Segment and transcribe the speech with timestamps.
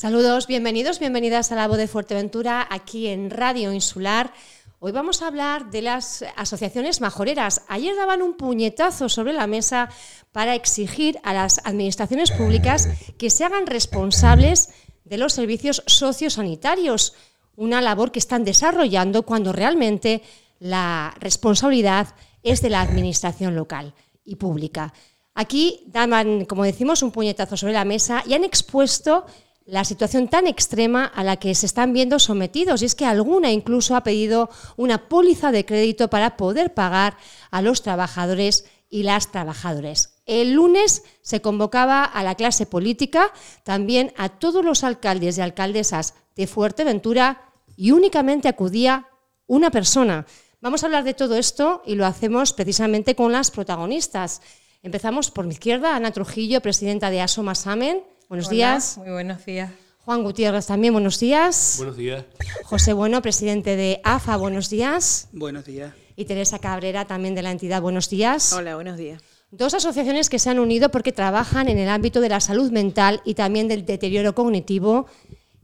[0.00, 4.32] Saludos, bienvenidos, bienvenidas a la voz de Fuerteventura aquí en Radio Insular.
[4.78, 7.66] Hoy vamos a hablar de las asociaciones majoreras.
[7.68, 9.90] Ayer daban un puñetazo sobre la mesa
[10.32, 14.70] para exigir a las administraciones públicas que se hagan responsables
[15.04, 17.12] de los servicios sociosanitarios,
[17.54, 20.22] una labor que están desarrollando cuando realmente
[20.60, 23.92] la responsabilidad es de la administración local
[24.24, 24.94] y pública.
[25.34, 29.26] Aquí daban, como decimos, un puñetazo sobre la mesa y han expuesto
[29.70, 32.82] la situación tan extrema a la que se están viendo sometidos.
[32.82, 37.16] Y es que alguna incluso ha pedido una póliza de crédito para poder pagar
[37.50, 40.16] a los trabajadores y las trabajadoras.
[40.26, 46.14] El lunes se convocaba a la clase política, también a todos los alcaldes y alcaldesas
[46.34, 49.06] de Fuerteventura y únicamente acudía
[49.46, 50.26] una persona.
[50.60, 54.42] Vamos a hablar de todo esto y lo hacemos precisamente con las protagonistas.
[54.82, 58.02] Empezamos por mi izquierda, Ana Trujillo, presidenta de Asoma Samen.
[58.30, 58.96] Buenos días.
[58.96, 59.72] Muy buenos días.
[60.04, 61.74] Juan Gutiérrez también, buenos días.
[61.78, 62.24] Buenos días.
[62.62, 65.28] José Bueno, presidente de AFA, buenos días.
[65.32, 65.92] Buenos días.
[66.14, 68.52] Y Teresa Cabrera, también de la entidad, buenos días.
[68.52, 69.20] Hola, buenos días.
[69.50, 73.20] Dos asociaciones que se han unido porque trabajan en el ámbito de la salud mental
[73.24, 75.06] y también del deterioro cognitivo.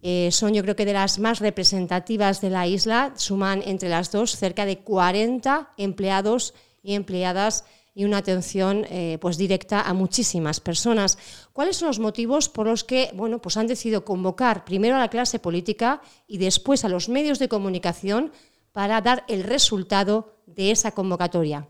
[0.03, 3.13] Eh, son yo creo que de las más representativas de la isla.
[3.15, 6.53] Suman entre las dos cerca de 40 empleados
[6.83, 7.65] y empleadas
[7.97, 11.17] y una atención eh, pues directa a muchísimas personas.
[11.55, 15.09] ¿Cuáles son los motivos por los que bueno, pues han decidido convocar primero a la
[15.09, 18.33] clase política y después a los medios de comunicación
[18.73, 21.69] para dar el resultado de esa convocatoria?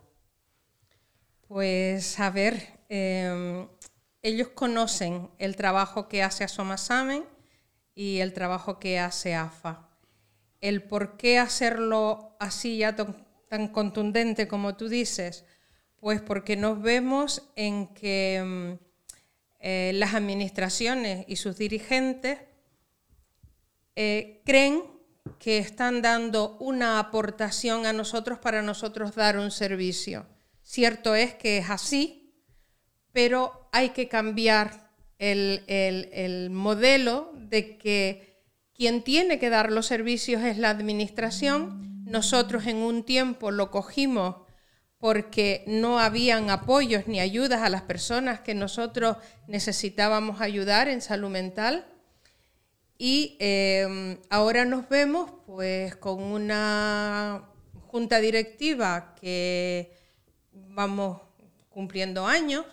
[1.46, 3.68] Pues a ver, em,
[4.20, 7.24] ellos conocen el trabajo que hace Asomasamen
[7.94, 9.90] y el trabajo que hace AFA.
[10.60, 15.44] El por qué hacerlo así ya tan contundente como tú dices,
[16.06, 18.72] pues porque nos vemos en que mm,
[19.58, 22.38] eh, las administraciones y sus dirigentes
[23.96, 24.84] eh, creen
[25.40, 30.28] que están dando una aportación a nosotros para nosotros dar un servicio.
[30.62, 32.40] Cierto es que es así,
[33.10, 38.44] pero hay que cambiar el, el modelo de que
[38.74, 42.04] quien tiene que dar los servicios es la administración.
[42.04, 44.45] Nosotros en un tiempo lo cogimos
[45.06, 51.30] porque no habían apoyos ni ayudas a las personas que nosotros necesitábamos ayudar en salud
[51.30, 51.86] mental.
[52.98, 57.44] Y em, ahora nos vemos pues con una
[57.86, 59.92] junta directiva que
[60.50, 61.20] vamos
[61.68, 62.66] cumpliendo años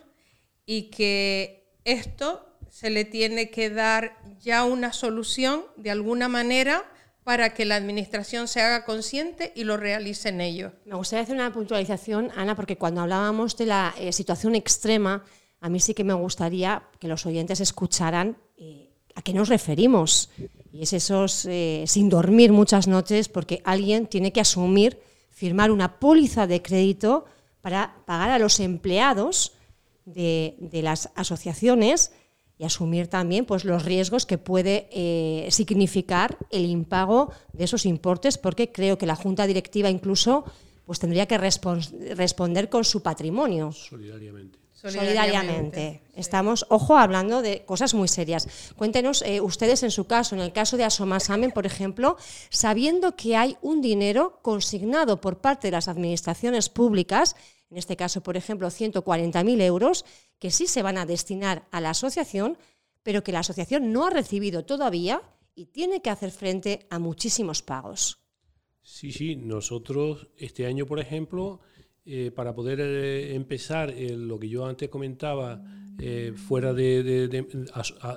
[0.66, 6.84] y que esto se le tiene que dar ya una solución de alguna manera
[7.24, 10.74] para que la administración se haga consciente y lo realice en ello.
[10.86, 15.24] Me gustaría hacer una puntualización, Ana, porque cuando hablábamos de la eh, situación extrema,
[15.62, 20.30] a mí sí que me gustaría que los oyentes escucharan eh, a qué nos referimos.
[20.72, 26.00] Y es esos eh, sin dormir muchas noches porque alguien tiene que asumir, firmar una
[26.00, 27.26] póliza de crédito
[27.62, 29.54] para pagar a los empleados
[30.06, 32.12] de, de las asociaciones
[32.64, 38.38] y asumir también pues, los riesgos que puede eh, significar el impago de esos importes,
[38.38, 40.46] porque creo que la Junta Directiva incluso
[40.86, 43.74] pues, tendría que responder con su patrimonio.
[43.74, 44.60] Solidariamente.
[44.72, 46.02] Solidariamente.
[46.16, 48.48] Estamos, ojo, hablando de cosas muy serias.
[48.78, 52.18] Cuéntenos eh, ustedes en su caso, en el caso de Asomasamen, por ejemplo,
[52.50, 57.36] sabiendo que hay un dinero consignado por parte de las administraciones públicas
[57.74, 60.06] en este caso, por ejemplo, 140.000 euros,
[60.38, 62.56] que sí se van a destinar a la asociación,
[63.02, 65.24] pero que la asociación no ha recibido todavía
[65.56, 68.20] y tiene que hacer frente a muchísimos pagos.
[68.84, 71.62] Sí, sí, nosotros este año, por ejemplo,
[72.06, 75.64] eh, para poder eh, empezar eh, lo que yo antes comentaba
[76.48, 77.48] fuera de, de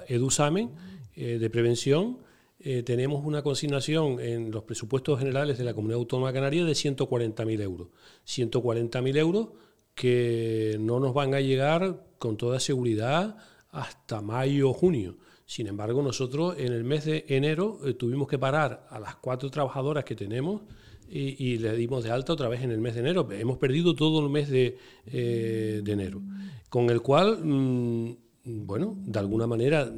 [0.08, 0.74] EduSamen,
[1.14, 2.18] de prevención,
[2.84, 7.88] tenemos una consignación en los presupuestos generales de la Comunidad Autónoma Canaria de 140.000 euros.
[8.26, 9.48] 140.000 euros
[9.94, 13.36] que no nos van a llegar con toda seguridad
[13.70, 15.16] hasta mayo o junio.
[15.46, 19.50] Sin embargo, nosotros en el mes de enero eh, tuvimos que parar a las cuatro
[19.50, 20.62] trabajadoras que tenemos
[21.08, 23.28] y, le dimos de alta otra vez en el mes de enero.
[23.30, 24.76] Hemos perdido todo el mes de,
[25.06, 26.20] eh, enero.
[26.68, 28.16] Con el cual, mm,
[28.66, 29.88] bueno, de alguna manera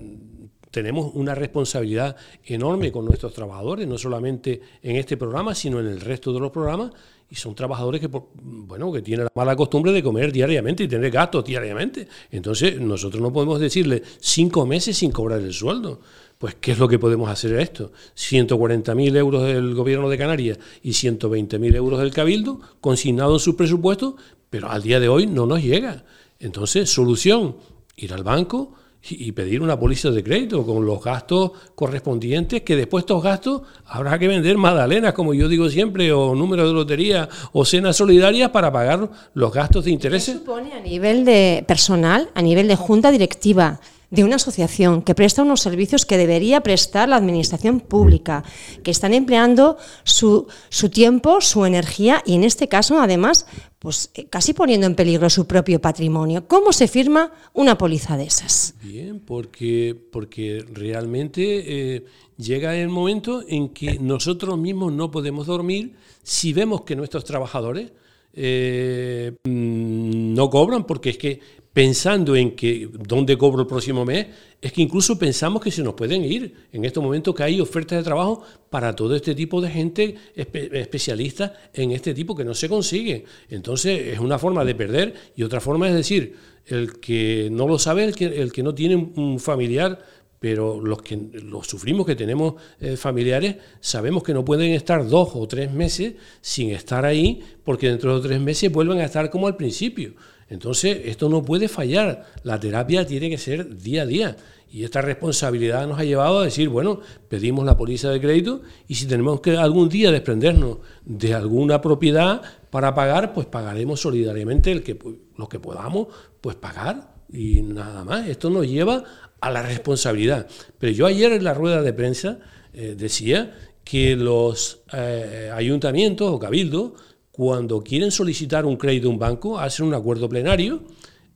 [0.70, 6.00] tenemos una responsabilidad enorme con nuestros trabajadores, no solamente en este programa, sino en el
[6.00, 6.93] resto de los programas,
[7.31, 11.11] y son trabajadores que, bueno, que tienen la mala costumbre de comer diariamente y tener
[11.11, 12.09] gastos diariamente.
[12.31, 16.00] Entonces, nosotros no podemos decirle cinco meses sin cobrar el sueldo.
[16.38, 17.93] Pues, ¿qué es lo que podemos hacer a esto?
[18.17, 24.14] 140.000 euros del gobierno de Canarias y 120.000 euros del Cabildo, consignados en sus presupuestos,
[24.49, 26.05] pero al día de hoy no nos llega.
[26.38, 27.56] Entonces, solución,
[27.97, 33.03] ir al banco y pedir una póliza de crédito con los gastos correspondientes, que después
[33.03, 37.65] estos gastos habrá que vender magdalenas, como yo digo siempre, o números de lotería o
[37.65, 40.35] cenas solidarias para pagar los gastos de intereses.
[40.35, 43.81] ¿Qué supone a nivel de personal, a nivel de junta directiva?
[44.11, 48.43] De una asociación que presta unos servicios que debería prestar la administración pública,
[48.83, 53.47] que están empleando su, su tiempo, su energía y en este caso, además,
[53.79, 56.47] pues eh, casi poniendo en peligro su propio patrimonio.
[56.49, 58.75] ¿Cómo se firma una póliza de esas?
[58.83, 62.05] Bien, porque, porque realmente eh,
[62.39, 67.93] llega el momento en que nosotros mismos no podemos dormir si vemos que nuestros trabajadores
[68.35, 71.41] eh, mm, no cobran, porque es que
[71.79, 74.27] pensando en que dónde cobro el próximo mes,
[74.61, 77.99] es que incluso pensamos que se nos pueden ir en estos momentos que hay ofertas
[77.99, 82.69] de trabajo para todo este tipo de gente especialista en este tipo que no se
[82.69, 83.27] consigue.
[83.49, 86.35] Entonces es una forma de perder y otra forma es decir,
[86.67, 90.05] el que no lo sabe, el que, el que no tiene un familiar
[90.41, 95.31] pero los que los sufrimos que tenemos eh, familiares sabemos que no pueden estar dos
[95.35, 99.47] o tres meses sin estar ahí porque dentro de tres meses vuelven a estar como
[99.47, 100.15] al principio.
[100.50, 102.27] Entonces, esto no puede fallar.
[102.43, 104.37] La terapia tiene que ser día a día.
[104.71, 108.97] Y esta responsabilidad nos ha llevado a decir, bueno, pedimos la póliza de crédito y
[108.97, 114.83] si tenemos que algún día desprendernos de alguna propiedad para pagar, pues pagaremos solidariamente el
[114.83, 114.99] que,
[115.37, 116.09] lo que podamos,
[116.43, 118.29] pues pagar y nada más.
[118.29, 119.05] Esto nos lleva
[119.41, 120.47] a la responsabilidad.
[120.79, 122.39] Pero yo ayer en la rueda de prensa
[122.75, 123.55] eh, decía
[123.85, 126.93] que los eh, ayuntamientos o cabildos
[127.38, 130.82] cuando quieren solicitar un crédito de un banco, hacen un acuerdo plenario,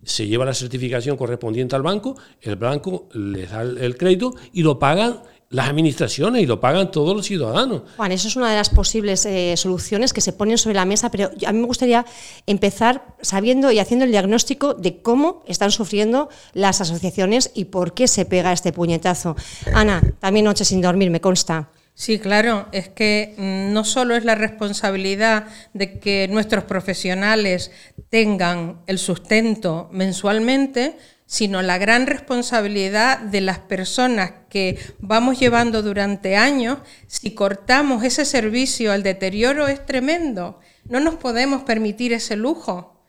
[0.03, 4.81] se lleva la certificación correspondiente al banco, el banco les da el crédito y lo
[4.81, 5.21] pagan
[5.51, 7.83] las administraciones y lo pagan todos los ciudadanos.
[7.97, 11.09] Juan, eso es una de las posibles eh, soluciones que se ponen sobre la mesa,
[11.13, 12.05] pero a mí me gustaría
[12.49, 18.09] empezar sabiendo y haciendo el diagnóstico de cómo están sufriendo las asociaciones y por qué
[18.09, 19.37] se pega este puñetazo.
[19.73, 21.71] Ana, también noche sin dormir, me consta.
[21.95, 27.71] Sí, claro, es que mm, no solo es la responsabilidad de que nuestros profesionales
[28.09, 30.97] tengan el sustento mensualmente,
[31.27, 36.79] sino la gran responsabilidad de las personas que vamos llevando durante años.
[37.07, 40.61] Si cortamos ese servicio, el deterioro es tremendo.
[40.85, 43.09] No nos podemos permitir ese lujo.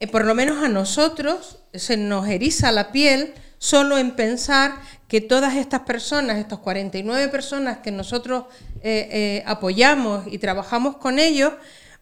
[0.00, 5.20] Eh, por lo menos a nosotros se nos eriza la piel solo en pensar que
[5.20, 8.44] todas estas personas, estas 49 personas que nosotros
[8.82, 11.52] eh, eh, apoyamos y trabajamos con ellos,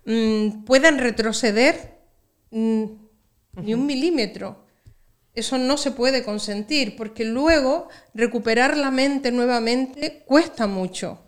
[0.07, 1.99] mm, puedan retroceder
[2.51, 2.85] mm,
[3.63, 4.65] ni un milímetro.
[5.35, 11.21] Eso no se puede consentir, porque luego recuperar la mente nuevamente cuesta mucho.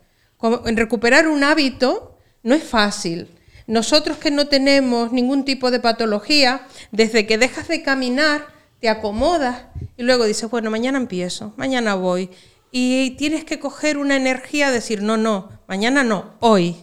[0.64, 3.28] En recuperar un hábito no es fácil.
[3.66, 8.46] Nosotros que no tenemos ningún tipo de patología, desde que dejas de caminar,
[8.80, 9.64] te acomodas
[9.96, 12.30] y luego dices, bueno, mañana empiezo, mañana voy.
[12.70, 16.76] Y tienes que coger una energía, decir, no, no, mañana no, hoy.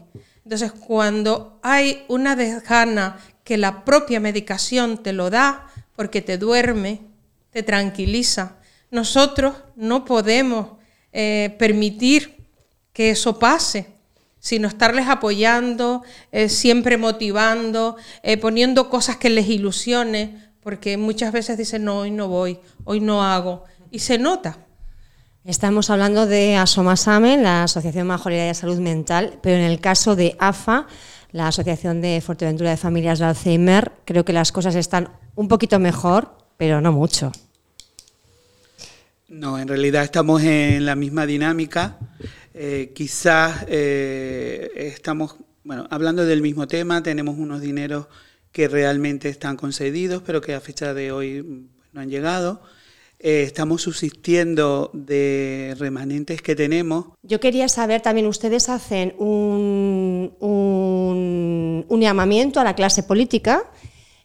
[0.43, 7.01] Entonces, cuando hay una desgana que la propia medicación te lo da, porque te duerme,
[7.51, 8.57] te tranquiliza,
[8.89, 10.77] nosotros no podemos
[11.11, 12.37] eh, permitir
[12.93, 13.87] que eso pase,
[14.39, 21.57] sino estarles apoyando, eh, siempre motivando, eh, poniendo cosas que les ilusione, porque muchas veces
[21.57, 24.57] dicen, no, hoy no voy, hoy no hago, y se nota.
[25.45, 30.37] Estamos hablando de Asomasame, la Asociación Majoría de Salud Mental, pero en el caso de
[30.39, 30.87] AFA,
[31.33, 35.79] la Asociación de Fuerteventura de Familias de Alzheimer, creo que las cosas están un poquito
[35.79, 37.31] mejor, pero no mucho.
[39.27, 41.97] No, en realidad estamos en la misma dinámica.
[42.53, 48.05] Eh, quizás eh, estamos, bueno, hablando del mismo tema, tenemos unos dineros
[48.53, 52.61] que realmente están concedidos, pero que a fecha de hoy no han llegado.
[53.19, 57.07] Eh, estamos subsistiendo de remanentes que tenemos.
[57.23, 63.71] Yo quería saber también, ustedes hacen un, un, un llamamiento a la clase política.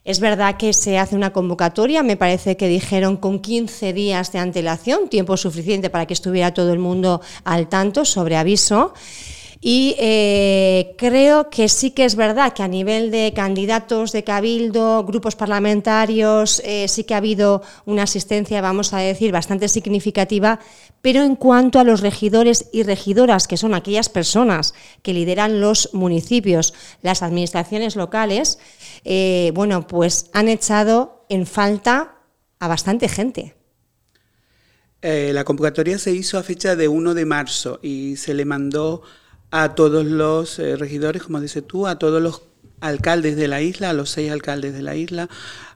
[0.03, 4.39] Es verdad que se hace una convocatoria, me parece que dijeron con 15 días de
[4.39, 8.93] antelación, tiempo suficiente para que estuviera todo el mundo al tanto sobre aviso.
[9.61, 15.03] Y eh, creo que sí que es verdad que a nivel de candidatos de cabildo,
[15.03, 20.61] grupos parlamentarios, eh, sí que ha habido una asistencia, vamos a decir, bastante significativa,
[21.01, 25.89] pero en cuanto a los regidores y regidoras, que son aquellas personas que lideran los
[25.93, 28.59] municipios, las administraciones locales,
[29.03, 32.15] eh, bueno, pues han echado en falta
[32.59, 33.55] a bastante gente.
[35.01, 39.01] la convocatoria se hizo a fecha de 1 de marzo y se le mandó
[39.51, 42.43] a todos los eh, regidores, como dices tú, a todos los
[42.81, 45.29] alcaldes de la isla, a los seis alcaldes de la isla,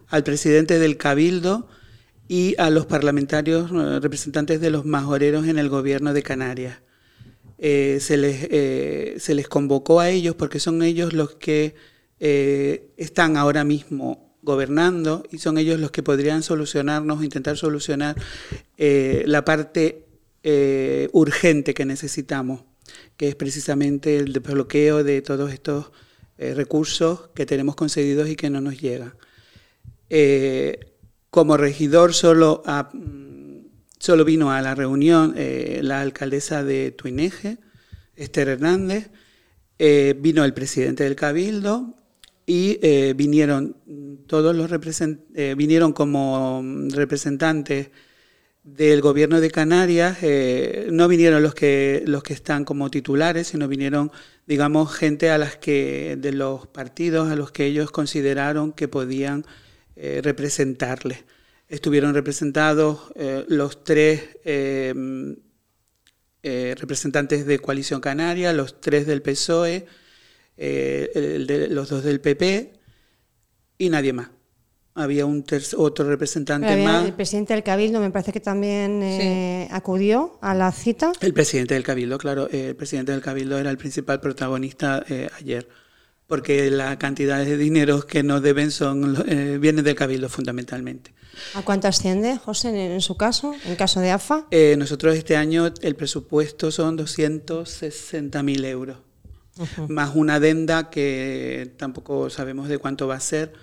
[0.08, 1.68] al presidente del cabildo
[2.28, 6.80] y a los parlamentarios eh, representantes de los majoreros en el gobierno de Canarias.
[7.58, 11.76] Eh, se, les, se les convocó a ellos porque son ellos los que
[12.20, 18.16] están ahora mismo gobernando y son ellos los que podrían solucionarnos, intentar solucionar
[18.78, 20.06] la parte
[21.12, 22.62] urgente que necesitamos,
[23.18, 25.92] que es precisamente el desbloqueo de todos estos
[26.38, 29.14] recursos que tenemos concedidos y que no nos llegan.
[31.34, 32.62] Como regidor solo,
[33.98, 37.58] solo vino a la reunión eh, la alcaldesa de Tuineje,
[38.16, 39.10] Esther Hernández,
[39.80, 41.96] eh, vino el presidente del Cabildo
[42.46, 43.78] y eh, vinieron
[44.28, 44.70] todos los
[45.58, 47.90] vinieron como representantes
[48.64, 50.20] del gobierno de Canarias,
[50.90, 54.12] no vinieron los que, los que están como titulares, sino vinieron,
[54.48, 59.46] digamos, gente a las que, de los partidos a los que ellos consideraron que podían
[59.96, 61.24] eh, representarle.
[61.68, 64.94] Estuvieron representados eh, los tres eh,
[66.42, 69.86] representantes de Coalición Canaria, los tres del PSOE,
[70.58, 72.74] los dos del PP
[73.78, 74.30] y nadie más.
[74.96, 75.44] Había un
[75.78, 77.06] otro representante más.
[77.06, 81.12] El presidente del Cabildo me parece que también acudió a la cita.
[81.20, 82.48] El presidente del Cabildo, claro.
[82.50, 85.04] el presidente del Cabildo era el principal protagonista
[85.40, 85.68] ayer
[86.28, 91.14] porque la cantidad de dinero que nos deben son eh, viene del Cabildo fundamentalmente.
[91.54, 94.48] ¿A cuánto asciende, José, en, su caso, en caso de AFA?
[94.52, 98.98] Eh, nosotros este año el presupuesto son 260.000 euros,
[99.88, 103.54] más una adenda que tampoco sabemos de cuánto va a ser.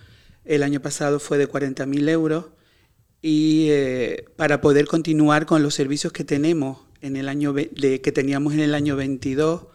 [0.44, 2.46] El año pasado fue de 40.000 euros
[3.22, 8.12] y eh, para poder continuar con los servicios que tenemos en el año de, que
[8.12, 9.66] teníamos en el año 22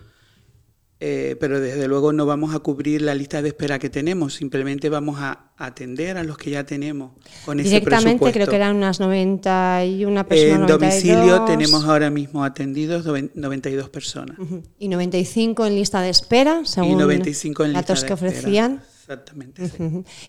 [1.01, 4.89] eh, pero desde luego no vamos a cubrir la lista de espera que tenemos, simplemente
[4.89, 7.11] vamos a atender a los que ya tenemos
[7.43, 10.59] con ese Directamente creo que eran unas 91 personas.
[10.61, 14.37] En domicilio tenemos ahora mismo atendidos 92 personas.
[14.79, 18.81] Y 95 en lista de espera, según y 95 en datos que ofrecían.
[19.07, 19.61] Exactamente.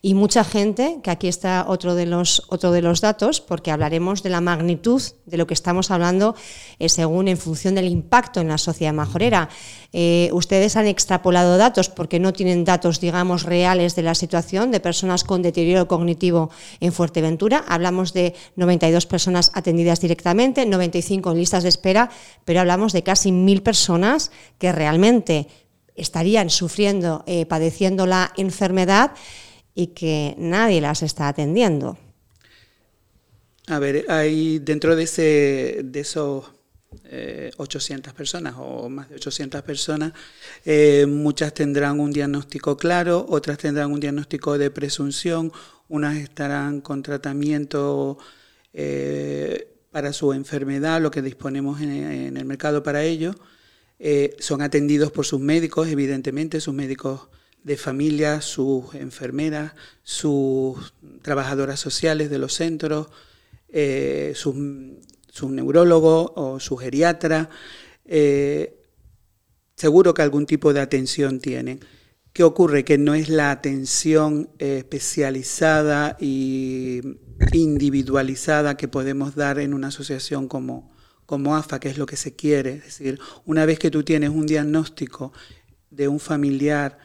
[0.02, 4.22] Y mucha gente, que aquí está otro de, los, otro de los datos, porque hablaremos
[4.22, 6.34] de la magnitud de lo que estamos hablando
[6.78, 9.48] eh, según en función del impacto en la sociedad majorera.
[9.94, 14.80] Eh, ustedes han extrapolado datos porque no tienen datos, digamos, reales de la situación de
[14.80, 17.64] personas con deterioro cognitivo en Fuerteventura.
[17.66, 22.10] Hablamos de 92 personas atendidas directamente, 95 en listas de espera,
[22.44, 25.48] pero hablamos de casi mil personas que realmente
[25.96, 29.12] estarían sufriendo, eh, padeciendo la enfermedad
[29.74, 31.98] y que nadie las está atendiendo.
[33.68, 36.44] A ver, hay dentro de, ese, de esos
[37.56, 40.12] 800 eh, personas o más de 800 personas,
[40.64, 45.52] eh, muchas tendrán un diagnóstico claro, otras tendrán un diagnóstico de presunción,
[45.88, 48.18] unas estarán con tratamiento
[49.96, 53.34] para su enfermedad, lo que disponemos en, el mercado para ello.
[53.98, 57.28] Eh, son atendidos por sus médicos, evidentemente, sus médicos
[57.62, 59.72] de familia, sus enfermeras,
[60.02, 63.08] sus trabajadoras sociales de los centros,
[63.68, 64.54] eh, sus,
[65.50, 67.50] neurólogos o su geriatra.
[68.04, 68.76] Eh,
[69.74, 71.80] seguro que algún tipo de atención tienen.
[72.32, 72.84] ¿Qué ocurre?
[72.84, 77.00] Que no es la atención especializada e
[77.52, 80.94] individualizada que podemos dar en una asociación como,
[81.26, 82.76] como AFA, que es lo que se quiere.
[82.76, 85.32] Es decir, una vez que tú tienes un diagnóstico
[85.90, 86.98] de un familiar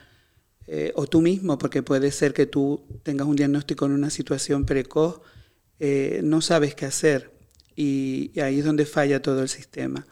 [0.67, 4.65] eh, o tú mismo, porque puede ser que tú tengas un diagnóstico en una situación
[4.65, 5.21] precoz,
[5.79, 7.31] eh, no sabes qué hacer
[7.75, 10.05] y, ahí es donde falla todo el sistema.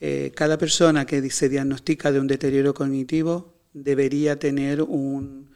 [0.00, 5.49] Eh, cada persona que se diagnostica de un deterioro cognitivo debería tener un,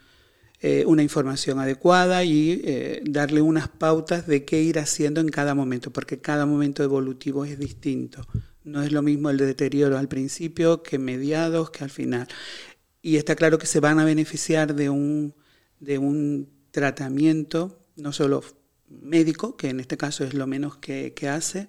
[0.66, 5.54] eh, una información adecuada y eh, darle unas pautas de qué ir haciendo en cada
[5.54, 8.26] momento, porque cada momento evolutivo es distinto.
[8.62, 12.28] No es lo mismo el deterioro al principio que mediados, que al final.
[13.02, 15.34] Y está claro que se van a beneficiar de un,
[15.80, 18.42] de un tratamiento, no solo
[18.88, 21.68] médico, que en este caso es lo menos que, que hace,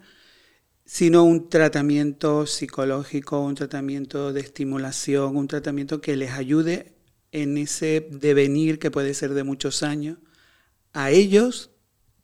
[0.86, 6.95] sino un tratamiento psicológico, un tratamiento de estimulación, un tratamiento que les ayude
[7.36, 10.18] en ese devenir que puede ser de muchos años,
[10.94, 11.70] a ellos,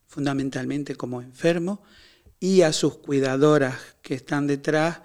[0.08, 1.80] fundamentalmente como enfermos,
[2.40, 5.02] y a sus cuidadoras que están detrás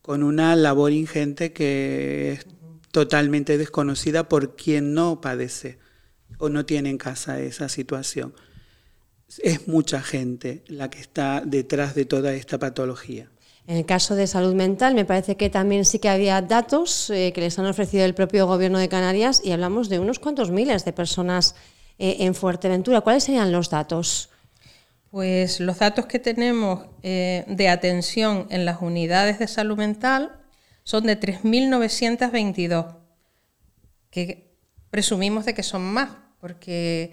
[0.00, 2.46] con una labor ingente que es
[2.90, 5.78] totalmente desconocida por quien no padece
[6.38, 8.34] o no tiene en casa esa situación.
[9.42, 13.30] Es mucha gente la que está detrás de toda esta patología.
[13.70, 17.32] En el caso de salud mental, me parece que también sí que había datos eh,
[17.32, 20.84] que les han ofrecido el propio Gobierno de Canarias y hablamos de unos cuantos miles
[20.84, 21.54] de personas
[21.96, 23.00] eh, en Fuerteventura.
[23.02, 24.30] ¿Cuáles serían los datos?
[25.12, 30.32] Pues los datos que tenemos eh, de atención en las unidades de salud mental
[30.82, 32.96] son de 3.922,
[34.10, 34.52] que
[34.90, 36.10] presumimos de que son más,
[36.40, 37.12] porque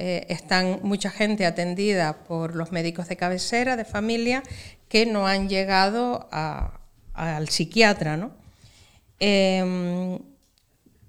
[0.00, 4.44] eh, están mucha gente atendida por los médicos de cabecera, de familia,
[4.88, 6.28] que no han llegado
[7.14, 8.16] al psiquiatra.
[8.16, 8.30] ¿no?
[9.18, 10.20] Em,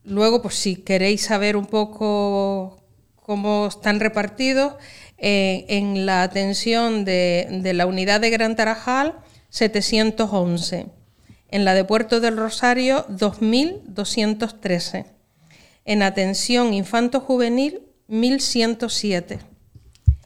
[0.04, 2.84] luego, pues si queréis saber un poco
[3.16, 4.74] cómo están repartidos,
[5.20, 9.20] eh, en la atención de, de, la unidad de Gran Tarajal,
[9.50, 10.88] 711.
[11.52, 15.06] En la de Puerto del Rosario, 2.213.
[15.86, 19.40] En atención infanto-juvenil, 1107.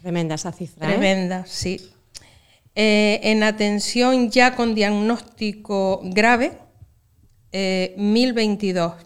[0.02, 0.88] Tremenda esa cifra.
[0.88, 0.92] ¿eh?
[0.94, 1.80] Tremenda, sí.
[2.76, 6.58] Eh, en atención ya con diagnóstico grave,
[7.52, 8.94] 1022.
[8.94, 9.06] Eh,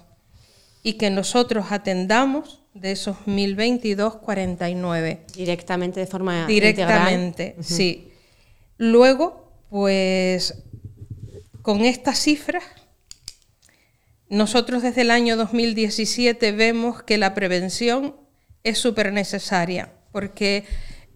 [0.84, 5.26] y que nosotros atendamos de esos 1022, 49.
[5.36, 8.14] Directamente de forma Directamente, sí.
[8.78, 10.64] Luego, pues
[11.62, 12.64] con estas cifras,
[14.30, 18.16] nosotros desde el año 2017 vemos que la prevención
[18.64, 20.66] es súper necesaria, porque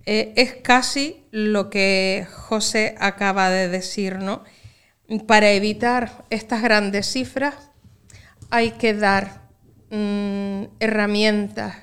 [0.05, 4.43] eh, es casi lo que José acaba de decir, ¿no?
[5.27, 7.71] Para evitar estas grandes cifras
[8.50, 9.50] hay que dar
[9.89, 11.75] mm, herramientas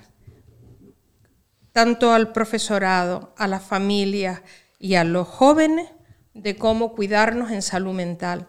[1.73, 4.43] tanto al profesorado, a las familias
[4.79, 5.89] y a los jóvenes
[6.35, 8.49] de cómo cuidarnos en salud mental.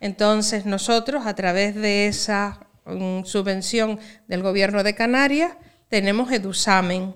[0.00, 3.98] Entonces nosotros, a través de esa mm, subvención
[4.28, 5.52] del Gobierno de Canarias,
[5.88, 7.14] tenemos Edusamen,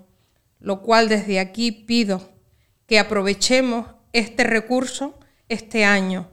[0.60, 2.30] lo cual desde aquí pido
[2.86, 6.28] que aprovechemos este recurso este año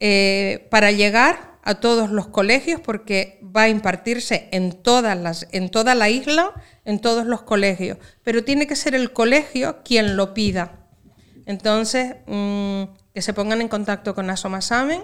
[0.00, 5.70] eh, para llegar a todos los colegios porque va a impartirse en, todas las, en
[5.70, 10.34] toda la isla, en todos los colegios, pero tiene que ser el colegio quien lo
[10.34, 10.86] pida.
[11.46, 15.02] Entonces, mm, que se pongan en contacto con Asomasamen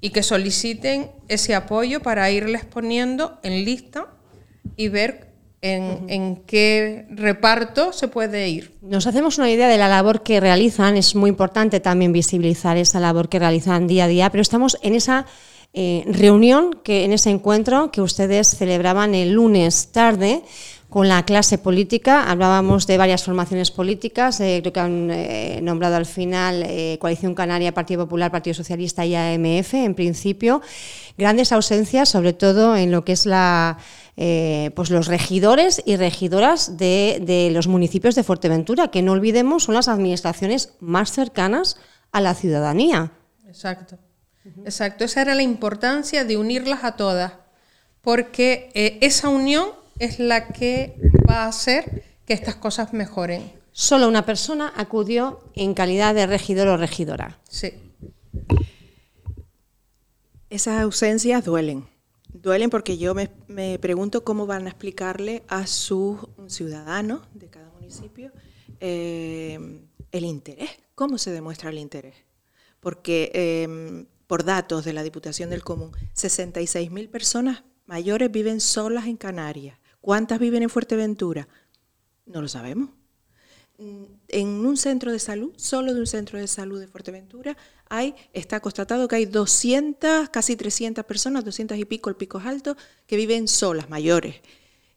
[0.00, 4.08] y que soliciten ese apoyo para irles poniendo en lista
[4.76, 5.29] y ver
[5.62, 8.72] en, qué reparto se puede ir.
[8.80, 13.00] Nos hacemos una idea de la labor que realizan, es muy importante también visibilizar esa
[13.00, 15.26] labor que realizan día a día, pero estamos en esa
[15.72, 20.42] eh, reunión, que, en ese encuentro que ustedes celebraban el lunes tarde
[20.88, 22.28] con la clase política.
[22.28, 26.66] Hablábamos de varias formaciones políticas, eh, creo que han eh, nombrado al final
[26.98, 30.62] Coalición Canaria, Partido Popular, Partido Socialista y AMF, en principio.
[31.16, 33.78] Grandes ausencias, sobre todo en lo que es la
[34.16, 39.74] eh, pues los regidores y regidoras de, los municipios de Fuerteventura, que no olvidemos son
[39.74, 41.76] las administraciones más cercanas
[42.12, 43.12] a la ciudadanía.
[43.46, 43.98] Exacto,
[44.64, 45.04] exacto.
[45.04, 47.34] Esa era la importancia de unirlas a todas,
[48.02, 49.68] porque eh, esa unión
[49.98, 50.96] es la que
[51.28, 53.52] va a hacer que estas cosas mejoren.
[53.72, 57.38] Solo una persona acudió en calidad de regidor o regidora.
[57.48, 57.72] Sí.
[60.50, 61.86] Esas ausencias duelen
[62.42, 68.32] duelen porque yo me, pregunto cómo van a explicarle a sus ciudadanos de cada municipio
[68.80, 69.80] eh,
[70.12, 72.14] el interés, cómo se demuestra el interés.
[72.80, 79.16] Porque em, por datos de la Diputación del Común, 66.000 personas mayores viven solas en
[79.16, 79.78] Canarias.
[80.00, 81.48] ¿Cuántas viven en Fuerteventura?
[82.26, 82.90] No lo sabemos.
[84.28, 87.56] En un centro de salud, solo de un centro de salud de Fuerteventura,
[87.88, 92.46] hay, está constatado que hay 200, casi 300 personas, 200 y pico, el pico es
[92.46, 94.36] alto, que viven solas, mayores.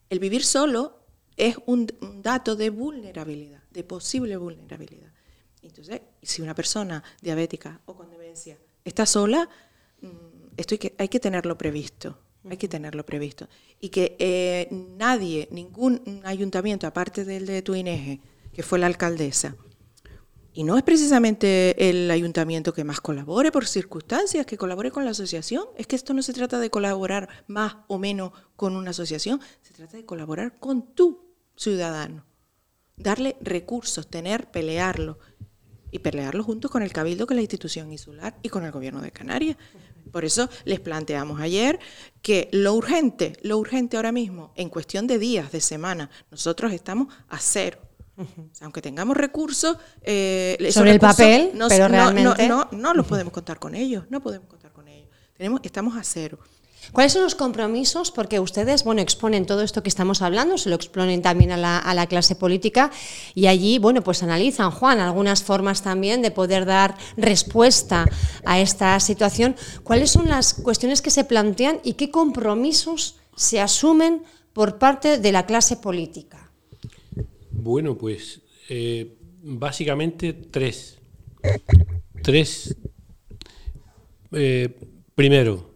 [0.10, 1.00] El vivir solo
[1.38, 1.88] es un,
[2.22, 5.12] dato de vulnerabilidad, de posible vulnerabilidad.
[5.62, 9.48] Entonces, si una persona diabética o con demencia está sola,
[10.02, 10.08] mm,
[10.58, 12.20] esto hay que, hay que tenerlo previsto.
[12.50, 13.48] Hay que tenerlo previsto.
[13.80, 18.20] Y que eh, nadie, ningún ayuntamiento, aparte del de Tuineje,
[18.54, 19.56] que fue la alcaldesa.
[20.56, 25.12] Y no es precisamente el ayuntamiento que más colabore por circunstancias, que colabore con la
[25.12, 25.66] asociación.
[25.76, 29.74] Es que esto no se trata de colaborar más o menos con una asociación, se
[29.74, 32.26] trata de colaborar con tu ciudadano.
[32.96, 35.18] Darle recursos, tener, pelearlo.
[35.90, 39.12] Y pelearlo junto con el Cabildo, con la institución insular y con el gobierno de
[39.12, 39.58] Canarias.
[40.12, 41.80] Por eso les planteamos ayer
[42.22, 47.14] que lo urgente, lo urgente ahora mismo, en cuestión de días, de semana, nosotros estamos
[47.30, 47.80] a cero
[48.62, 53.60] aunque tengamos recursos, eh, sobre el papel, no, pero realmente no, no, los podemos contar
[53.60, 55.10] con ellos, no podemos contar con ellos.
[55.36, 56.40] Tenemos, estamos a cero.
[56.92, 58.12] ¿Cuáles son los compromisos?
[58.12, 61.80] Porque ustedes, bueno, exponen todo esto que estamos hablando, se lo exponen también a la,
[61.80, 62.92] a la, clase política
[63.34, 68.06] y allí, bueno, pues analizan, Juan, algunas formas también de poder dar respuesta
[68.46, 69.56] a esta situación.
[69.84, 75.32] ¿Cuáles son las cuestiones que se plantean y qué compromisos se asumen por parte de
[75.32, 76.43] la clase política?
[77.64, 80.98] Bueno, pues eh, básicamente tres.
[82.22, 82.76] Tres.
[84.34, 84.70] Eh,
[85.16, 85.74] primero,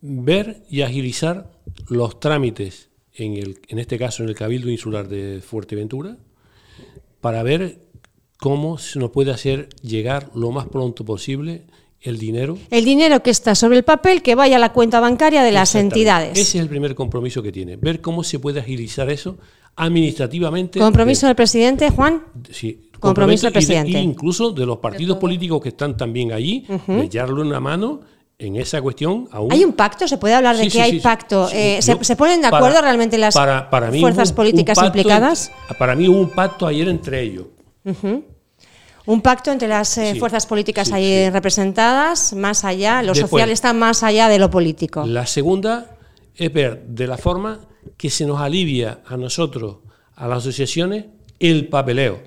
[0.00, 1.52] ver y agilizar
[1.86, 6.16] los trámites, en, el, en este caso en el Cabildo Insular de Fuerteventura,
[7.20, 7.78] para ver
[8.38, 11.62] cómo se nos puede hacer llegar lo más pronto posible
[12.00, 12.58] el dinero.
[12.70, 15.76] El dinero que está sobre el papel, que vaya a la cuenta bancaria de las
[15.76, 16.32] entidades.
[16.32, 19.38] Ese es el primer compromiso que tiene, ver cómo se puede agilizar eso
[19.76, 20.78] administrativamente.
[20.78, 22.22] ¿Compromiso del presidente, Juan?
[22.50, 23.92] Sí, compromiso del presidente.
[23.92, 28.00] De, incluso de los partidos políticos que están también allí, de echarle una mano
[28.38, 29.52] en esa cuestión aún.
[29.52, 30.08] ¿Hay un pacto?
[30.08, 31.48] ¿Se puede hablar de Sí, que sí, hay sí, pacto?
[31.48, 34.30] Sí, Eh, yo- ¿se, se ponen de para- acuerdo realmente las para- para mí fuerzas
[34.30, 35.52] un- políticas un pacto implicadas?
[35.70, 37.46] en- para mí hubo un pacto ayer entre ellos.
[39.04, 41.30] Un pacto entre las eh, Sí, fuerzas políticas sí, ahí sí.
[41.30, 45.04] representadas, más allá, lo Después, social está más allá de lo político.
[45.06, 45.96] La segunda
[46.36, 47.60] es ver de la forma
[47.96, 49.78] que se nos alivia a nosotros,
[50.16, 51.06] a las asociaciones,
[51.38, 52.20] el papeleo.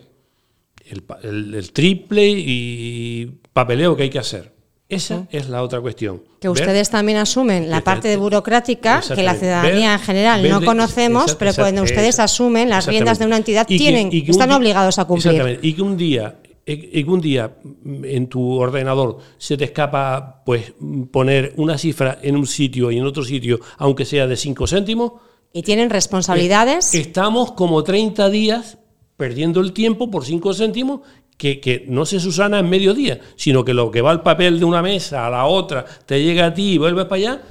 [0.87, 4.53] El, pa- el- el triple y papeleo que hay que hacer.
[4.87, 6.21] Esa es la otra cuestión.
[6.39, 10.41] Que Ver- ustedes también asumen la parte de burocrática que la ciudadanía Ver- en general
[10.43, 13.83] ver no conocemos, exact- pero cuando ustedes asumen las riendas de una entidad, Y que-
[13.83, 15.31] tienen, y que están obligados a cumplir.
[15.33, 15.67] Exactamente.
[15.67, 16.35] Y que un día,
[16.67, 17.57] un día
[18.03, 20.73] en tu ordenador se te escapa pues
[21.11, 25.11] poner una cifra en un sitio y en otro sitio, aunque sea de 5 céntimos,
[25.53, 26.93] Y tienen responsabilidades.
[26.93, 28.77] Estamos como 30 días
[29.15, 31.01] perdiendo el tiempo por 5 céntimos
[31.37, 34.59] que, que no se susana en medio día, sino que lo que va al papel
[34.59, 37.41] de una mesa a la otra, te llega a ti y vuelves para allá,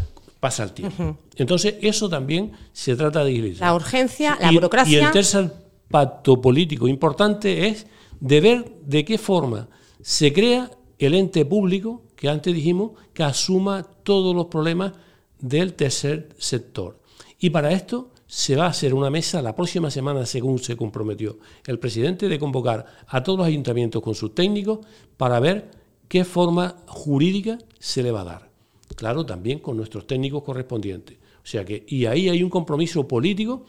[0.40, 1.18] pasa el tiempo.
[1.37, 3.68] Entonces, eso también se trata de agilizar.
[3.68, 5.00] La urgencia, la burocracia.
[5.00, 5.50] Y el tercer
[5.88, 7.87] pacto político importante es
[8.24, 9.68] de ver de qué forma
[10.00, 14.92] se crea el ente público, que antes dijimos, que asuma todos los problemas
[15.40, 16.98] del tercer sector.
[17.38, 21.38] Y para esto se va a hacer una mesa la próxima semana, según se comprometió
[21.66, 24.78] el presidente, de convocar a todos los ayuntamientos con sus técnicos
[25.18, 25.70] para ver
[26.08, 28.50] qué forma jurídica se le va a dar.
[28.96, 31.18] Claro, también con nuestros técnicos correspondientes.
[31.44, 33.66] O sea que, y ahí hay un compromiso político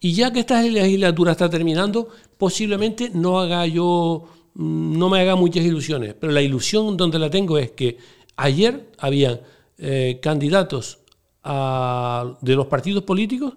[0.00, 5.36] y ya que esta legislatura está terminando, posiblemente no haga yo, mm, no me haga
[5.36, 7.98] muchas ilusiones, pero la ilusión donde la tengo es que
[8.36, 9.40] ayer habían
[9.78, 10.98] eh, candidatos
[11.44, 13.54] a- de los partidos políticos,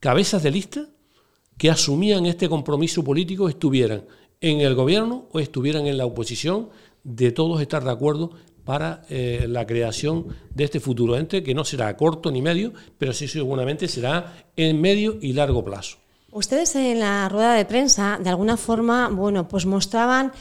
[0.00, 0.86] cabezas de lista,
[1.56, 4.04] que asumían este compromiso político, estuvieran
[4.40, 6.68] en el gobierno o estuvieran en la oposición,
[7.04, 8.30] de todos estar de acuerdo
[8.64, 13.12] para eh, la creación de este futuro ente, que no será corto ni medio, pero
[13.12, 15.98] sí seguramente será en medio y largo plazo.
[16.30, 20.32] Ustedes en la rueda de prensa, de alguna forma, bueno, pues mostraban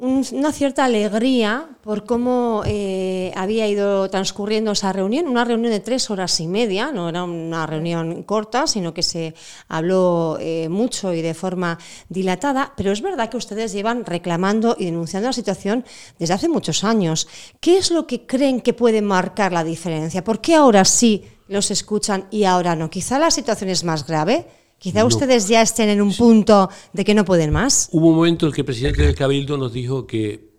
[0.00, 6.10] una cierta alegría por cómo eh, había ido transcurriendo esa reunión, una reunión de tres
[6.10, 9.34] horas y media, no era una reunión corta, sino que se
[9.68, 14.86] habló eh, mucho y de forma dilatada, pero es verdad que ustedes llevan reclamando y
[14.86, 15.84] denunciando la situación
[16.18, 17.28] desde hace muchos años.
[17.60, 20.24] ¿Qué es lo que creen que puede marcar la diferencia?
[20.24, 22.88] ¿Por qué ahora sí los escuchan y ahora no?
[22.88, 24.46] Quizá la situación es más grave.
[24.80, 25.06] Quizá No.
[25.06, 27.88] ustedes ya estén en un punto de que no pueden más.
[27.92, 30.50] Hubo un momento en que el presidente del Cabildo nos dijo que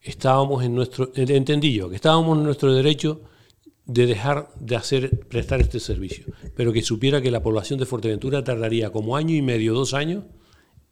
[0.00, 3.22] estábamos en nuestro, entendí yo, que estábamos en nuestro derecho
[3.84, 8.44] de dejar de hacer, prestar este servicio, pero que supiera que la población de Fuerteventura
[8.44, 10.24] tardaría como año y medio, dos años,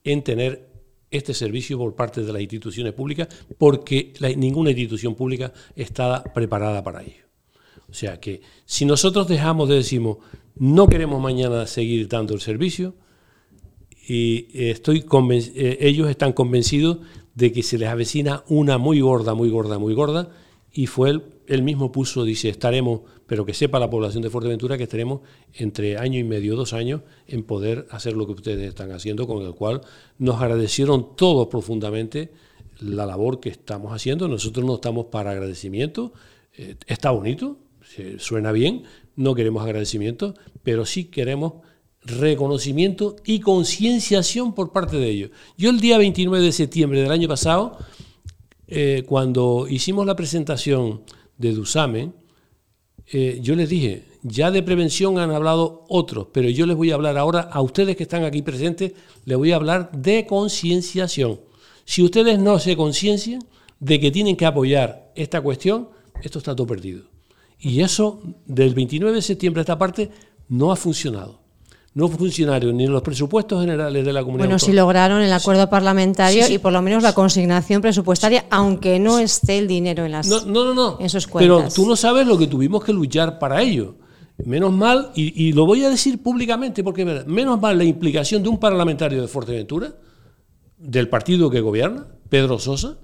[0.05, 0.69] en tener
[1.11, 6.83] este servicio por parte de las instituciones públicas, porque la- ninguna institución pública está preparada
[6.83, 7.23] para ello.
[7.93, 10.17] O sea que si nosotros dejamos de decimos,
[10.57, 12.95] no queremos mañana seguir dando el servicio,
[14.09, 15.05] y eh, estoy
[15.55, 17.01] eh, ellos están convencidos
[17.35, 20.31] de que se les avecina una muy gorda, muy gorda, muy gorda,
[20.73, 24.79] y fue él, él mismo puso, dice, estaremos, pero que sepa la población de Fuerteventura
[24.79, 25.21] que estaremos
[25.53, 29.45] entre año y medio, dos años, en poder hacer lo que ustedes están haciendo, con
[29.45, 29.83] el cual
[30.19, 32.33] nos agradecieron todos profundamente
[32.81, 34.29] la labor que estamos haciendo.
[34.29, 36.15] Nosotros no estamos para agradecimiento,
[36.57, 37.59] eh, está bonito,
[37.95, 38.85] se- suena bien,
[39.17, 41.55] no queremos agradecimiento, pero sí queremos
[42.05, 45.31] reconocimiento y concienciación por parte de ellos.
[45.57, 47.79] Yo el día 29 de septiembre del año pasado,
[48.67, 51.03] eh, cuando hicimos la presentación
[51.39, 52.15] de Dusamen,
[53.13, 56.95] eh, yo les dije, ya de prevención han hablado otros, pero yo les voy a
[56.95, 58.93] hablar ahora a ustedes que están aquí presentes,
[59.25, 61.41] les voy a hablar de concienciación.
[61.85, 63.45] Si ustedes no se conciencian
[63.81, 65.89] de que tienen que apoyar esta cuestión,
[66.23, 67.12] esto está todo perdido.
[67.65, 70.11] Y eso, del 29 de septiembre a esta parte,
[70.49, 71.41] no ha funcionado.
[71.95, 74.47] No funcionaron ni en los presupuestos generales de la comunidad.
[74.47, 74.83] Bueno, sí autónoma.
[74.83, 76.55] lograron el acuerdo parlamentario Sí, sí.
[76.55, 80.41] y por lo menos la consignación presupuestaria, aunque no esté el dinero en las No,
[80.47, 80.97] no, no, no.
[81.01, 81.75] en sus Pero cuentas.
[81.75, 83.95] tú no sabes lo que tuvimos que luchar para ello.
[84.45, 88.49] Menos mal, y, y lo voy a decir públicamente porque menos mal la implicación de
[88.49, 89.93] un parlamentario de Fuerteventura,
[90.79, 92.97] del partido que gobierna, Pedro Sosa,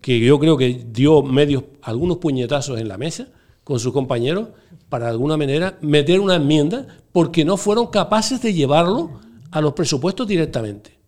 [0.00, 3.28] que yo creo que dio medios, algunos puñetazos en la mesa
[3.64, 4.48] con sus compañeros
[4.88, 9.20] para de alguna manera meter una enmienda porque no fueron capaces de llevarlo
[9.50, 10.98] a los presupuestos directamente.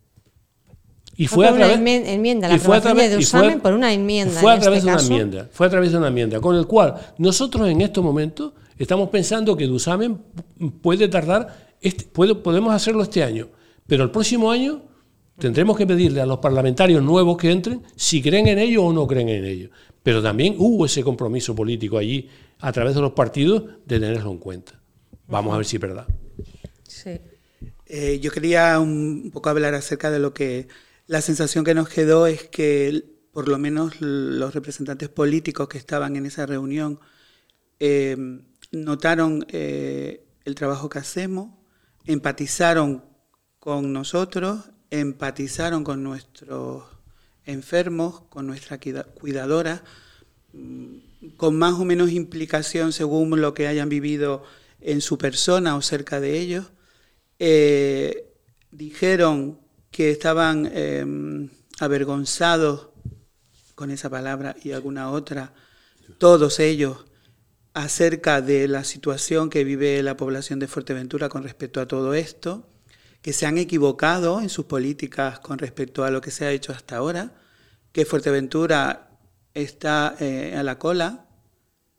[1.17, 4.41] Y fue, a través, enmienda, la fue a través de por una enmienda.
[4.41, 6.95] Fue a través de una enmienda, fue a través de una enmienda, con el cual
[7.19, 10.19] nosotros en estos momentos estamos pensando que Dusamen
[10.83, 13.49] puede tardar, este, puede, podemos hacerlo este año,
[13.87, 14.83] pero el próximo año
[15.39, 19.07] tendremos que pedirle a los parlamentarios nuevos que entren si creen en ello o no
[19.07, 19.71] creen en ello.
[20.03, 22.29] Pero también hubo ese compromiso político allí
[22.61, 24.81] a través de los partidos de tenerlo en cuenta.
[25.27, 26.07] Vamos a ver si es verdad.
[26.87, 27.21] Sí.
[27.87, 30.69] Eh, yo quería un poco hablar acerca de lo que
[31.07, 36.17] la sensación que nos quedó es que por lo menos los representantes políticos que estaban
[36.17, 37.01] en esa reunión
[37.81, 38.17] eh,
[38.71, 41.51] notaron eh, el trabajo que hacemos,
[42.07, 43.05] empatizaron
[43.59, 46.85] con nosotros, empatizaron con nuestros
[47.47, 49.83] enfermos, con nuestra cuidadora,
[50.53, 50.97] mm,
[51.37, 54.45] con más o menos implicación según lo que hayan vivido
[54.81, 56.73] en su persona o cerca de ellos.
[57.39, 58.33] Eh,
[58.71, 62.89] dijeron que estaban em, avergonzados
[63.75, 65.55] con esa palabra y alguna otra,
[66.19, 67.07] todos ellos,
[67.73, 72.69] acerca de la situación que vive la población de Fuerteventura con respecto a todo esto,
[73.25, 76.73] que se han equivocado en sus políticas con respecto a lo que se ha hecho
[76.73, 77.33] hasta ahora,
[77.91, 79.19] que Fuerteventura
[79.55, 81.27] está eh, a la cola,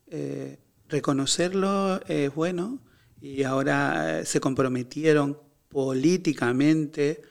[0.06, 2.78] eh, reconocerlo es bueno
[3.20, 7.22] y ahora eh, se comprometieron políticamente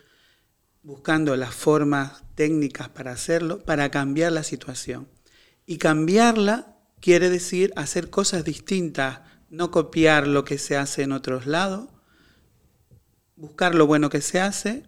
[0.83, 5.07] buscando las formas técnicas para hacerlo, para cambiar la situación.
[5.65, 11.45] Y cambiarla quiere decir hacer cosas distintas, no copiar lo que se hace en otros
[11.45, 11.94] lados,
[13.35, 14.83] buscar lo bueno que se hace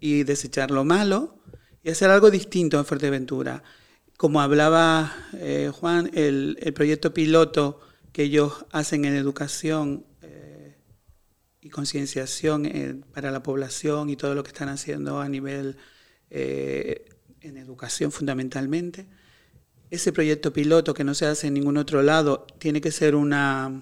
[0.00, 1.42] y desechar lo malo
[1.82, 3.62] y hacer algo distinto en Fuerteventura.
[4.16, 7.80] Como hablaba eh, Juan, el, el proyecto piloto
[8.12, 10.04] que ellos hacen en educación
[11.62, 15.76] y concienciación eh, para la población y todo lo que están haciendo a nivel
[16.28, 17.08] eh,
[17.40, 19.06] en educación fundamentalmente.
[19.88, 23.80] Ese proyecto piloto que no se hace en ningún otro lado tiene que ser una,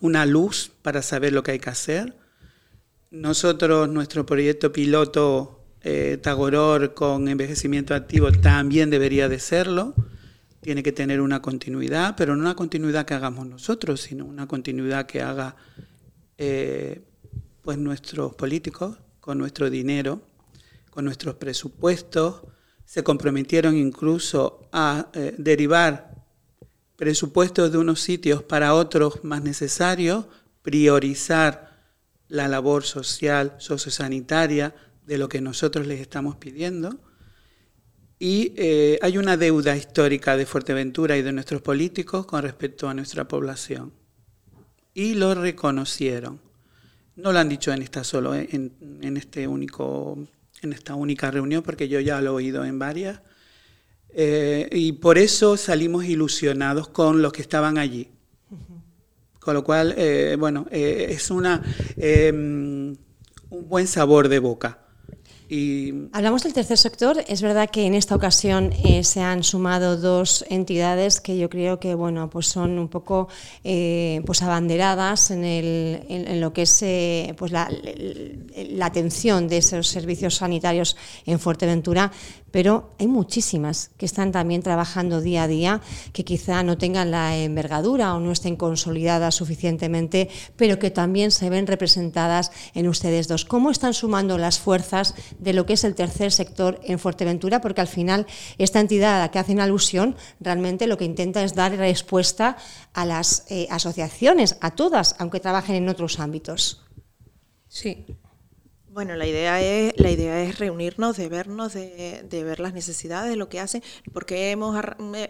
[0.00, 2.16] una luz para saber lo que hay que hacer.
[3.16, 9.94] Nosotros, nuestro proyecto piloto eh, Tagoror con envejecimiento activo también debería de serlo.
[10.60, 15.06] Tiene que tener una continuidad, pero no una continuidad que hagamos nosotros, sino una continuidad
[15.06, 15.56] que haga
[16.36, 17.04] eh,
[17.62, 20.20] pues nuestros políticos, con nuestro dinero,
[20.90, 22.42] con nuestros presupuestos,
[22.84, 26.22] se comprometieron incluso a eh, derivar
[26.96, 30.26] presupuestos de unos sitios para otros más necesarios,
[30.60, 31.65] priorizar
[32.28, 34.74] la labor social, sociosanitaria
[35.06, 37.00] de lo que nosotros les estamos pidiendo.
[38.18, 42.94] Y eh, hay una deuda histórica de Fuerteventura y de nuestros políticos con respecto a
[42.94, 43.92] nuestra población
[44.96, 46.40] y lo reconocieron.
[47.16, 50.26] No lo han dicho en esta solo, eh, en, este único,
[50.62, 53.20] en esta única reunión, porque yo ya lo he oído en varias.
[54.08, 58.08] Eh, y por eso salimos ilusionados con los que estaban allí.
[59.46, 61.62] Con lo cual, eh, bueno, es una,
[61.96, 62.98] un
[63.48, 64.85] buen sabor de boca.
[65.48, 67.22] Hablamos del tercer sector.
[67.28, 71.78] Es verdad que en esta ocasión eh, se han sumado dos entidades que yo creo
[71.78, 73.28] que bueno, pues son un poco
[73.62, 77.70] eh, pues abanderadas en, el, en, lo que es eh, pues la,
[78.70, 82.10] la, atención de esos servicios sanitarios en Fuerteventura,
[82.50, 85.80] pero hay muchísimas que están también trabajando día a día,
[86.12, 91.50] que quizá no tengan la envergadura o no estén consolidadas suficientemente, pero que también se
[91.50, 93.44] ven representadas en ustedes dos.
[93.44, 97.60] ¿Cómo están sumando las fuerzas de lo que es el tercer sector en Fuerteventura?
[97.60, 98.26] Porque al final
[98.58, 102.56] esta entidad a la que hacen alusión realmente lo que intenta es dar respuesta
[102.92, 106.82] a las eh, asociaciones, a todas, aunque trabajen en otros ámbitos.
[107.68, 108.06] Sí,
[108.96, 113.36] bueno, la idea es, la idea es reunirnos, de vernos, de, ver las necesidades, de
[113.36, 113.82] lo que hacen,
[114.14, 114.74] porque hemos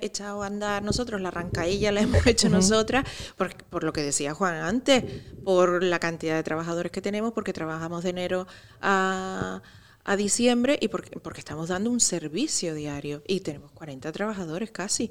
[0.01, 3.05] echado a andar nosotros, la arrancailla la hemos hecho nosotras,
[3.37, 5.03] por, por, lo que decía Juan antes,
[5.43, 8.47] por la cantidad de trabajadores que tenemos, porque trabajamos de enero
[8.81, 9.63] a,
[10.07, 15.11] a diciembre y porque, porque estamos dando un servicio diario y tenemos 40 trabajadores casi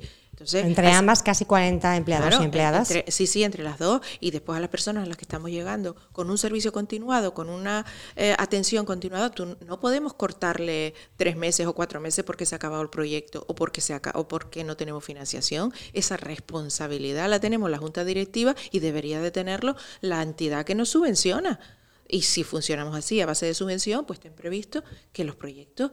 [0.54, 2.94] entre ambas, casi 40 empleados y empleadas.
[3.08, 4.02] sí, sí, entre las dos.
[4.20, 7.50] Y después a las personas a las que estamos llegando con un servicio continuado, con
[7.50, 12.56] una eh, atención continuada, tú, no podemos cortarle tres meses o cuatro meses porque se
[12.56, 15.74] ha acabado el proyecto o porque, se o porque no tenemos financiación.
[15.94, 20.90] Esa responsabilidad la tenemos la Junta Directiva y debería de tenerlo la entidad que nos
[20.90, 21.60] subvenciona.
[22.08, 25.92] Y si funcionamos así a base de subvención, pues ten previsto que los proyectos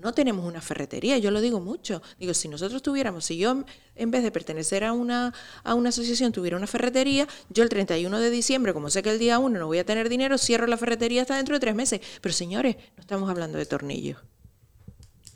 [0.00, 1.18] no, tenemos una ferretería.
[1.18, 2.02] Yo lo digo mucho.
[2.18, 5.32] Digo, si nosotros tuviéramos, si yo en vez de pertenecer a una,
[5.64, 9.18] a una asociación tuviera una ferretería, yo el 31 de diciembre, como sé que el
[9.18, 12.00] día 1 no voy a tener dinero, cierro la ferretería hasta dentro de tres meses.
[12.20, 14.18] Pero señores, no estamos hablando de tornillos.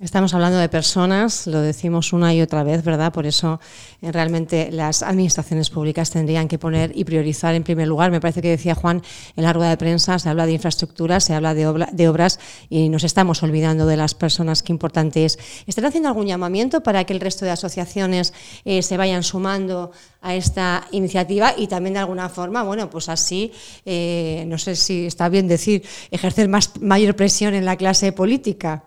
[0.03, 3.12] Estamos hablando de personas, lo decimos una y otra vez, ¿verdad?
[3.12, 3.61] Por eso
[4.01, 8.11] eh, realmente las administraciones públicas tendrían que poner y priorizar en primer lugar.
[8.11, 9.01] Me parece que decía Juan
[9.37, 12.88] en la rueda de prensa, se habla de infraestructura, se habla de, de obras y
[12.88, 15.38] nos estamos olvidando de las personas, qué importante es.
[15.69, 18.35] ¿Están haciendo algún llamamiento para que el resto de asociaciones
[18.65, 23.53] eh, se vayan sumando a esta iniciativa y también de alguna forma, bueno, pues así,
[23.87, 28.83] eh, no sé si está bien decir, ejercer más, mayor presión en la clase política?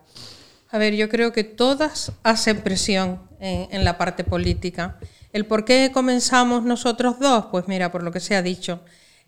[0.70, 4.98] A ver, yo creo que todas hacen presión en, la parte política.
[5.32, 7.46] ¿El por qué comenzamos nosotros dos?
[7.46, 8.80] Pues mira, por lo que se ha dicho,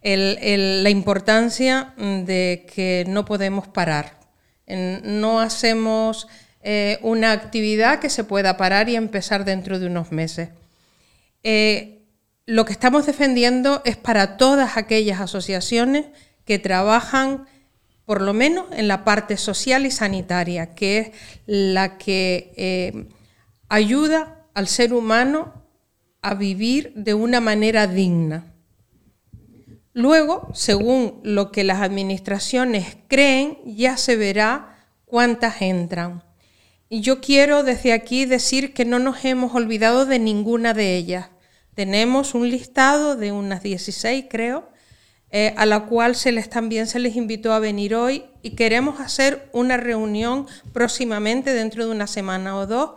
[0.02, 4.18] la importancia de que no podemos parar.
[4.66, 6.26] no hacemos
[6.62, 10.50] eh, una actividad que se pueda parar y empezar dentro de unos meses.
[11.44, 12.02] Eh,
[12.46, 16.06] lo que estamos defendiendo es para todas aquellas asociaciones
[16.44, 17.46] que trabajan
[18.08, 21.10] por lo menos en la parte social y sanitaria, que es
[21.44, 23.06] la que eh,
[23.68, 25.66] ayuda al ser humano
[26.22, 28.54] a vivir de una manera digna.
[29.92, 36.24] Luego, según lo que las administraciones creen, ya se verá cuántas entran.
[36.88, 41.28] Y yo quiero desde aquí decir que no nos hemos olvidado de ninguna de ellas.
[41.74, 44.70] Tenemos un listado de unas 16, creo,
[45.30, 48.98] eh, a la cual se les, también se les invitó a venir hoy y queremos
[48.98, 52.92] hacer una reunión próximamente, dentro de una semana o dos,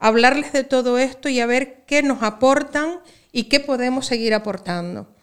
[0.00, 5.14] hablarles de todo esto y a ver qué nos aportan y qué podemos seguir aportando.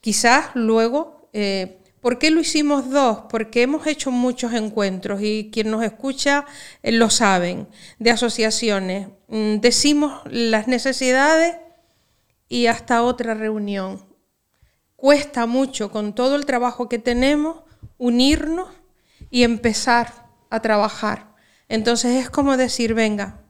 [0.00, 3.24] Quizás luego, eh, ¿por qué lo hicimos dos?
[3.28, 6.46] Porque hemos hecho muchos encuentros y quien nos escucha
[6.82, 7.68] eh, lo saben,
[7.98, 9.08] de asociaciones.
[9.28, 11.56] Mm, decimos las necesidades
[12.48, 14.13] y hasta otra reunión
[14.96, 17.58] cuesta mucho con todo el trabajo que tenemos
[17.98, 18.68] unirnos
[19.30, 21.34] y empezar a trabajar.
[21.68, 23.42] Entonces es como decir, venga,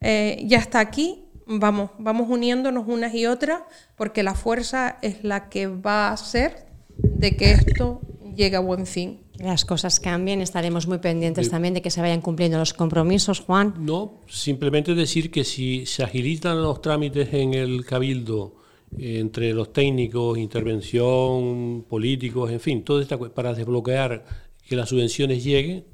[0.00, 3.62] eh, ya está aquí, vamos, vamos uniéndonos unas y otras,
[3.96, 8.00] porque la fuerza es la que va a hacer de que esto
[8.34, 9.20] llegue a buen fin.
[9.38, 13.74] Las cosas cambien, estaremos muy pendientes también de que se vayan cumpliendo los compromisos, Juan.
[13.78, 18.59] No, simplemente decir que si se agilizan los trámites en el Cabildo,
[18.98, 24.24] entre los técnicos, intervención, políticos, en fin, todo esto para desbloquear
[24.66, 25.84] que las subvenciones lleguen,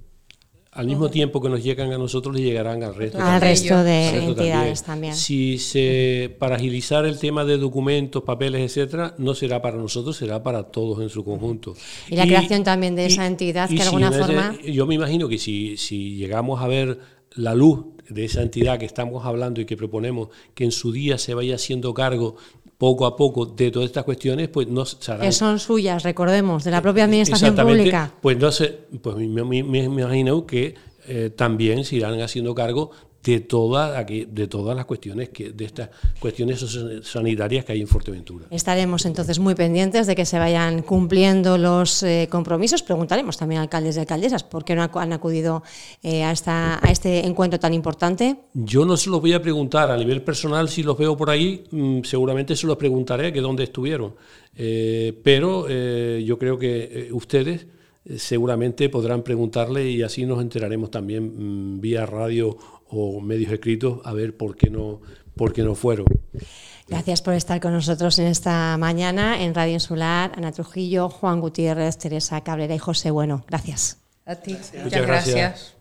[0.76, 3.18] al mismo tiempo que nos llegan a nosotros, le llegarán al resto.
[3.18, 5.14] Al resto de entidades también.
[5.14, 10.42] Si se, para agilizar el tema de documentos, papeles, etcétera, no será para nosotros, será
[10.42, 11.74] para todos en su conjunto.
[12.10, 14.54] Y la creación también de esa entidad, que de alguna forma...
[14.62, 16.98] yo me imagino que si, si llegamos a ver
[17.30, 21.16] la luz de esa entidad que estamos hablando y que proponemos que en su día
[21.16, 22.36] se vaya haciendo cargo
[22.78, 26.70] poco a poco de todas estas cuestiones, pues no se Que son suyas, recordemos, de
[26.70, 28.12] la propia administración pública.
[28.20, 30.74] Pues no sé, pues me, me imagino que
[31.08, 32.90] eh, también se irán haciendo cargo
[33.26, 36.64] de, toda, de todas las cuestiones, que, de estas cuestiones
[37.02, 38.46] sanitarias que hay en Fuerteventura.
[38.50, 42.84] Estaremos entonces muy pendientes de que se vayan cumpliendo los eh, compromisos.
[42.84, 45.64] Preguntaremos también a alcaldes y alcaldesas por qué no han acudido
[46.04, 48.36] eh, a, esta, a este encuentro tan importante.
[48.54, 51.64] Yo no se los voy a preguntar a nivel personal, si los veo por ahí,
[51.72, 54.14] mm, seguramente se los preguntaré que dónde estuvieron.
[54.58, 57.66] Eh, pero yo creo que ustedes
[58.16, 62.56] seguramente podrán preguntarle y así nos enteraremos también mm, vía radio
[62.88, 65.00] o medios escritos a ver por qué no,
[65.34, 66.06] por qué no fueron.
[66.88, 70.32] Gracias por estar con nosotros en esta mañana en Radio Insular.
[70.36, 73.44] Ana Trujillo, Juan Gutiérrez, Teresa Cabrera y José Bueno.
[73.48, 73.98] Gracias.
[74.24, 74.56] A ti.
[74.82, 75.75] Muchas, gracias.